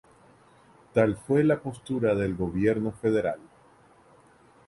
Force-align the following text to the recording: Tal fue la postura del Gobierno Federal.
Tal 0.95 1.15
fue 1.15 1.43
la 1.43 1.59
postura 1.61 2.15
del 2.15 2.33
Gobierno 2.33 2.91
Federal. 2.91 3.39